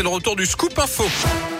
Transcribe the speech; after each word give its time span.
c'est 0.00 0.04
le 0.04 0.08
retour 0.08 0.34
du 0.34 0.46
Scoop 0.46 0.78
Info. 0.78 1.59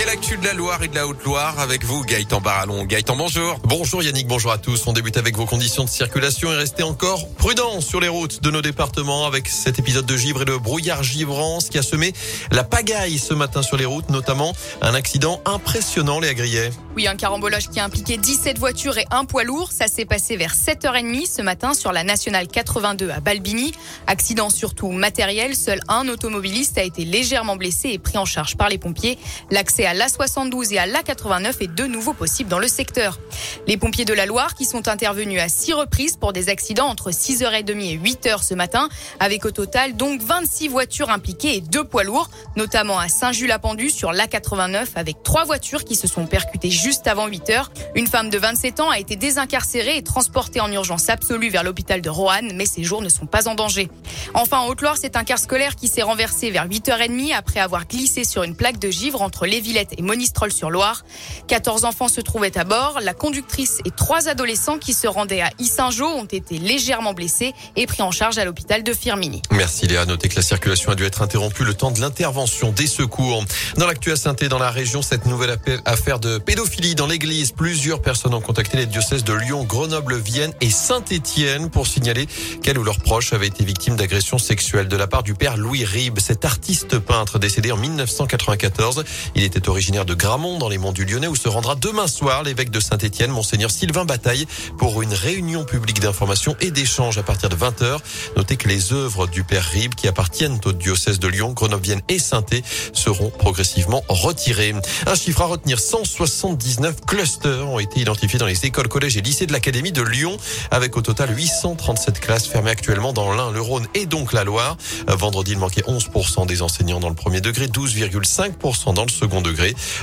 Et 0.00 0.04
l'actu 0.04 0.36
de 0.36 0.44
la 0.44 0.54
Loire 0.54 0.80
et 0.84 0.86
de 0.86 0.94
la 0.94 1.08
Haute-Loire 1.08 1.58
avec 1.58 1.82
vous, 1.82 2.04
Gaëtan 2.04 2.40
Barallon. 2.40 2.84
Gaëtan, 2.84 3.16
bonjour. 3.16 3.58
Bonjour 3.64 4.00
Yannick, 4.00 4.28
bonjour 4.28 4.52
à 4.52 4.58
tous. 4.58 4.86
On 4.86 4.92
débute 4.92 5.16
avec 5.16 5.36
vos 5.36 5.44
conditions 5.44 5.82
de 5.82 5.88
circulation 5.88 6.52
et 6.52 6.54
restez 6.54 6.84
encore 6.84 7.28
prudents 7.34 7.80
sur 7.80 7.98
les 7.98 8.06
routes 8.06 8.40
de 8.40 8.52
nos 8.52 8.62
départements 8.62 9.26
avec 9.26 9.48
cet 9.48 9.80
épisode 9.80 10.06
de 10.06 10.16
givre 10.16 10.42
et 10.42 10.44
de 10.44 10.56
brouillard 10.56 11.02
givrance 11.02 11.68
qui 11.68 11.78
a 11.78 11.82
semé 11.82 12.12
la 12.52 12.62
pagaille 12.62 13.18
ce 13.18 13.34
matin 13.34 13.60
sur 13.60 13.76
les 13.76 13.86
routes, 13.86 14.08
notamment 14.10 14.52
un 14.82 14.94
accident 14.94 15.40
impressionnant, 15.44 16.20
les 16.20 16.28
agriers. 16.28 16.70
Oui, 16.94 17.08
un 17.08 17.16
carambolage 17.16 17.68
qui 17.68 17.80
a 17.80 17.84
impliqué 17.84 18.18
17 18.18 18.56
voitures 18.56 18.98
et 18.98 19.04
un 19.10 19.24
poids 19.24 19.42
lourd. 19.42 19.72
Ça 19.72 19.88
s'est 19.88 20.04
passé 20.04 20.36
vers 20.36 20.54
7h30 20.54 21.28
ce 21.28 21.42
matin 21.42 21.74
sur 21.74 21.90
la 21.90 22.04
nationale 22.04 22.46
82 22.46 23.10
à 23.10 23.18
Balbini. 23.18 23.72
Accident 24.06 24.48
surtout 24.48 24.92
matériel. 24.92 25.56
Seul 25.56 25.80
un 25.88 26.06
automobiliste 26.06 26.78
a 26.78 26.84
été 26.84 27.04
légèrement 27.04 27.56
blessé 27.56 27.88
et 27.88 27.98
pris 27.98 28.16
en 28.16 28.24
charge 28.24 28.56
par 28.56 28.68
les 28.68 28.78
pompiers. 28.78 29.18
L'accès 29.50 29.87
à 29.88 29.94
l'A72 29.94 30.74
et 30.74 30.78
à 30.78 30.86
l'A89 30.86 31.62
est 31.62 31.74
de 31.74 31.84
nouveau 31.84 32.12
possible 32.12 32.50
dans 32.50 32.58
le 32.58 32.68
secteur. 32.68 33.18
Les 33.66 33.78
pompiers 33.78 34.04
de 34.04 34.12
la 34.12 34.26
Loire 34.26 34.54
qui 34.54 34.66
sont 34.66 34.86
intervenus 34.86 35.40
à 35.40 35.48
six 35.48 35.72
reprises 35.72 36.18
pour 36.18 36.34
des 36.34 36.50
accidents 36.50 36.88
entre 36.88 37.10
6h30 37.10 37.80
et 37.80 37.96
8h 37.96 38.42
ce 38.42 38.52
matin, 38.52 38.90
avec 39.18 39.46
au 39.46 39.50
total 39.50 39.96
donc 39.96 40.20
26 40.20 40.68
voitures 40.68 41.08
impliquées 41.08 41.56
et 41.56 41.60
deux 41.62 41.84
poids 41.84 42.04
lourds, 42.04 42.28
notamment 42.54 42.98
à 42.98 43.08
Saint-Jules-à-Pendu 43.08 43.88
sur 43.88 44.12
l'A89 44.12 44.88
avec 44.94 45.22
trois 45.22 45.44
voitures 45.44 45.84
qui 45.84 45.94
se 45.94 46.06
sont 46.06 46.26
percutées 46.26 46.70
juste 46.70 47.06
avant 47.06 47.26
8h. 47.26 47.68
Une 47.94 48.06
femme 48.06 48.28
de 48.28 48.36
27 48.36 48.80
ans 48.80 48.90
a 48.90 48.98
été 48.98 49.16
désincarcérée 49.16 49.96
et 49.96 50.02
transportée 50.02 50.60
en 50.60 50.70
urgence 50.70 51.08
absolue 51.08 51.48
vers 51.48 51.64
l'hôpital 51.64 52.02
de 52.02 52.10
Roanne, 52.10 52.52
mais 52.56 52.66
ses 52.66 52.84
jours 52.84 53.00
ne 53.00 53.08
sont 53.08 53.26
pas 53.26 53.48
en 53.48 53.54
danger. 53.54 53.88
Enfin, 54.34 54.58
en 54.58 54.66
Haute-Loire, 54.66 54.98
c'est 54.98 55.16
un 55.16 55.24
car 55.24 55.38
scolaire 55.38 55.76
qui 55.76 55.88
s'est 55.88 56.02
renversé 56.02 56.50
vers 56.50 56.68
8h30 56.68 57.34
après 57.34 57.60
avoir 57.60 57.86
glissé 57.86 58.24
sur 58.24 58.42
une 58.42 58.54
plaque 58.54 58.78
de 58.78 58.90
givre 58.90 59.22
entre 59.22 59.46
les 59.46 59.62
villes 59.78 59.98
et 59.98 60.02
Monistrol-sur-Loire. 60.02 61.04
14 61.46 61.84
enfants 61.84 62.08
se 62.08 62.20
trouvaient 62.20 62.56
à 62.58 62.64
bord. 62.64 63.00
La 63.02 63.14
conductrice 63.14 63.78
et 63.84 63.90
trois 63.90 64.28
adolescents 64.28 64.78
qui 64.78 64.94
se 64.94 65.06
rendaient 65.06 65.40
à 65.40 65.50
Issingeau 65.58 66.06
ont 66.06 66.24
été 66.24 66.58
légèrement 66.58 67.12
blessés 67.12 67.54
et 67.76 67.86
pris 67.86 68.02
en 68.02 68.10
charge 68.10 68.38
à 68.38 68.44
l'hôpital 68.44 68.82
de 68.82 68.92
Firmini. 68.92 69.42
Merci 69.50 69.86
Léa. 69.86 70.06
Notez 70.06 70.28
que 70.28 70.36
la 70.36 70.42
circulation 70.42 70.92
a 70.92 70.94
dû 70.94 71.04
être 71.04 71.22
interrompue 71.22 71.64
le 71.64 71.74
temps 71.74 71.90
de 71.90 72.00
l'intervention 72.00 72.72
des 72.72 72.86
secours. 72.86 73.44
Dans 73.76 73.86
l'actu 73.86 74.10
à 74.12 74.16
saint 74.16 74.34
dans 74.48 74.58
la 74.58 74.70
région, 74.70 75.02
cette 75.02 75.26
nouvelle 75.26 75.58
affaire 75.84 76.20
de 76.20 76.38
pédophilie 76.38 76.94
dans 76.94 77.06
l'église. 77.06 77.52
Plusieurs 77.52 78.00
personnes 78.00 78.34
ont 78.34 78.40
contacté 78.40 78.76
les 78.76 78.86
diocèses 78.86 79.24
de 79.24 79.32
Lyon, 79.32 79.64
Grenoble, 79.64 80.16
Vienne 80.16 80.52
et 80.60 80.70
Saint-Étienne 80.70 81.70
pour 81.70 81.86
signaler 81.86 82.26
qu'elles 82.62 82.78
ou 82.78 82.84
leurs 82.84 83.00
proches 83.00 83.32
avaient 83.32 83.46
été 83.46 83.64
victimes 83.64 83.96
d'agressions 83.96 84.38
sexuelles 84.38 84.88
de 84.88 84.96
la 84.96 85.06
part 85.06 85.22
du 85.22 85.34
père 85.34 85.56
Louis 85.56 85.84
Ribes, 85.84 86.20
cet 86.20 86.44
artiste 86.44 86.98
peintre 86.98 87.38
décédé 87.38 87.72
en 87.72 87.76
1994. 87.76 89.04
Il 89.34 89.42
était 89.42 89.67
originaire 89.68 90.04
de 90.04 90.14
Gramont 90.14 90.58
dans 90.58 90.68
les 90.68 90.78
monts 90.78 90.92
du 90.92 91.04
Lyonnais 91.04 91.26
où 91.26 91.36
se 91.36 91.48
rendra 91.48 91.74
demain 91.74 92.06
soir 92.06 92.42
l'évêque 92.42 92.70
de 92.70 92.80
Saint-Étienne, 92.80 93.30
monseigneur 93.30 93.70
Sylvain 93.70 94.04
Bataille, 94.04 94.46
pour 94.78 95.02
une 95.02 95.12
réunion 95.12 95.64
publique 95.64 96.00
d'information 96.00 96.56
et 96.60 96.70
d'échange 96.70 97.18
à 97.18 97.22
partir 97.22 97.48
de 97.48 97.56
20h. 97.56 97.98
Notez 98.36 98.56
que 98.56 98.68
les 98.68 98.92
œuvres 98.92 99.26
du 99.26 99.44
père 99.44 99.64
Ribes 99.64 99.94
qui 99.94 100.08
appartiennent 100.08 100.58
au 100.64 100.72
diocèse 100.72 101.18
de 101.18 101.28
Lyon, 101.28 101.52
Grenoble, 101.52 101.82
Vienne 101.82 102.02
et 102.08 102.18
saint 102.18 102.44
seront 102.92 103.30
progressivement 103.30 104.02
retirées. 104.08 104.74
Un 105.06 105.14
chiffre 105.14 105.42
à 105.42 105.46
retenir, 105.46 105.78
179 105.78 107.02
clusters 107.06 107.68
ont 107.68 107.78
été 107.78 108.00
identifiés 108.00 108.38
dans 108.38 108.46
les 108.46 108.64
écoles, 108.64 108.88
collèges 108.88 109.16
et 109.16 109.20
lycées 109.20 109.46
de 109.46 109.52
l'Académie 109.52 109.92
de 109.92 110.02
Lyon, 110.02 110.36
avec 110.70 110.96
au 110.96 111.02
total 111.02 111.36
837 111.36 112.20
classes 112.20 112.46
fermées 112.46 112.70
actuellement 112.70 113.12
dans 113.12 113.34
l'Ain, 113.34 113.50
le 113.50 113.60
Rhône 113.60 113.86
et 113.94 114.06
donc 114.06 114.32
la 114.32 114.44
Loire. 114.44 114.76
Vendredi, 115.08 115.52
il 115.52 115.58
manquait 115.58 115.82
11% 115.82 116.46
des 116.46 116.62
enseignants 116.62 117.00
dans 117.00 117.08
le 117.08 117.14
premier 117.14 117.40
degré, 117.40 117.66
12,5% 117.66 118.94
dans 118.94 119.04
le 119.04 119.10
second 119.10 119.40
degré. 119.40 119.47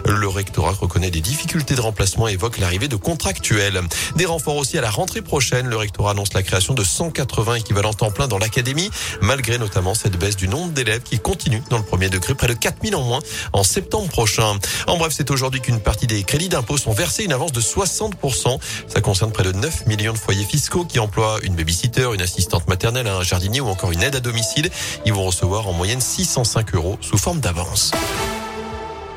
Le 0.06 0.28
rectorat 0.28 0.74
reconnaît 0.74 1.12
des 1.12 1.22
difficultés 1.22 1.76
de 1.76 1.82
remplacement 1.82 2.28
et 2.28 2.34
évoque 2.34 2.58
l'arrivée 2.58 2.88
de 2.88 2.96
contractuels. 2.96 3.82
Des 4.16 4.26
renforts 4.26 4.56
aussi 4.56 4.78
à 4.78 4.82
la 4.82 4.90
rentrée 4.90 5.22
prochaine. 5.22 5.68
Le 5.68 5.76
rectorat 5.76 6.12
annonce 6.12 6.34
la 6.34 6.44
création 6.44 6.74
de 6.74 6.84
180 6.84 7.56
équivalents 7.56 7.94
temps 7.94 8.12
plein 8.12 8.28
dans 8.28 8.38
l'académie, 8.38 8.90
malgré 9.22 9.58
notamment 9.58 9.94
cette 9.94 10.18
baisse 10.18 10.36
du 10.36 10.48
nombre 10.48 10.74
d'élèves 10.74 11.04
qui 11.04 11.20
continue 11.20 11.62
dans 11.70 11.78
le 11.78 11.84
premier 11.84 12.10
degré, 12.10 12.36
près 12.36 12.48
de 12.48 12.54
4000 12.54 12.96
en 12.96 13.04
moins 13.04 13.20
en 13.54 13.64
septembre 13.64 14.08
prochain. 14.08 14.58
En 14.88 14.98
bref, 14.98 15.14
c'est 15.16 15.32
aujourd'hui 15.32 15.62
qu'une 15.62 15.80
partie 15.80 16.08
des 16.08 16.24
crédits 16.24 16.50
d'impôt 16.50 16.78
sont 16.78 16.94
versés, 16.94 17.24
une 17.24 17.34
avance 17.34 17.52
de 17.52 17.62
60%. 17.62 18.60
Ça 18.88 19.02
concerne 19.02 19.32
près 19.32 19.44
de 19.44 19.52
9 19.52 19.88
millions 19.88 20.14
de 20.14 20.18
foyers 20.18 20.46
fiscaux 20.46 20.86
qui 20.86 21.00
emploient 21.00 21.40
une 21.44 21.56
babysitter, 21.56 22.10
une 22.14 22.22
assistante 22.22 22.68
maternelle, 22.68 23.08
un 23.08 23.24
jardinier 23.24 23.62
ou 23.62 23.68
encore 23.68 23.92
une 23.92 24.04
aide 24.04 24.16
à 24.16 24.20
domicile. 24.20 24.70
Ils 25.06 25.14
vont 25.14 25.24
recevoir 25.24 25.68
en 25.68 25.74
moyenne 25.74 26.02
605 26.02 26.76
euros 26.76 26.98
sous 27.02 27.18
forme 27.18 27.40
d'avance. 27.40 27.92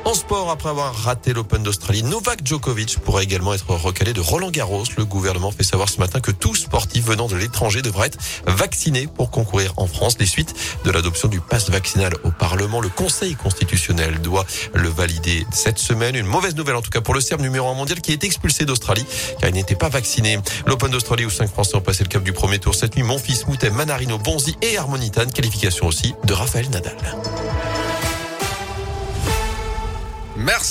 En 0.09 0.15
sport, 0.15 0.49
après 0.49 0.69
avoir 0.69 0.95
raté 0.95 1.33
l'Open 1.33 1.61
d'Australie, 1.61 2.01
Novak 2.01 2.39
Djokovic 2.43 2.97
pourrait 2.97 3.25
également 3.25 3.53
être 3.53 3.69
recalé 3.75 4.11
de 4.11 4.21
Roland 4.21 4.49
Garros. 4.49 4.85
Le 4.97 5.05
gouvernement 5.05 5.51
fait 5.51 5.61
savoir 5.61 5.87
ce 5.87 5.99
matin 5.99 6.19
que 6.19 6.31
tout 6.31 6.55
sportif 6.55 7.05
venant 7.05 7.27
de 7.27 7.35
l'étranger 7.35 7.83
devrait 7.83 8.07
être 8.07 8.17
vacciné 8.47 9.05
pour 9.05 9.29
concourir 9.29 9.71
en 9.77 9.85
France. 9.85 10.15
Les 10.19 10.25
suites 10.25 10.55
de 10.83 10.89
l'adoption 10.89 11.27
du 11.27 11.39
pass 11.39 11.69
vaccinal 11.69 12.11
au 12.23 12.31
Parlement, 12.31 12.81
le 12.81 12.89
Conseil 12.89 13.35
constitutionnel 13.35 14.19
doit 14.19 14.47
le 14.73 14.89
valider 14.89 15.45
cette 15.51 15.77
semaine. 15.77 16.15
Une 16.15 16.25
mauvaise 16.25 16.55
nouvelle 16.55 16.77
en 16.77 16.81
tout 16.81 16.89
cas 16.89 17.01
pour 17.01 17.13
le 17.13 17.21
Serbe 17.21 17.41
numéro 17.41 17.69
1 17.69 17.75
mondial 17.75 18.01
qui 18.01 18.11
est 18.11 18.23
expulsé 18.23 18.65
d'Australie 18.65 19.05
car 19.39 19.51
il 19.51 19.53
n'était 19.53 19.75
pas 19.75 19.89
vacciné. 19.89 20.39
L'Open 20.65 20.89
d'Australie 20.89 21.25
où 21.25 21.29
cinq 21.29 21.51
Français 21.51 21.75
ont 21.75 21.81
passé 21.81 22.03
le 22.03 22.09
cap 22.09 22.23
du 22.23 22.33
premier 22.33 22.57
tour 22.57 22.73
cette 22.73 22.95
nuit. 22.95 23.03
Mon 23.03 23.19
fils 23.19 23.45
Moutet, 23.45 23.69
Manarino, 23.69 24.17
Bonzi 24.17 24.57
et 24.63 24.75
Harmonitan. 24.75 25.27
Qualification 25.27 25.85
aussi 25.85 26.15
de 26.23 26.33
Raphaël 26.33 26.67
Nadal. 26.71 26.97
Merci. 30.49 30.67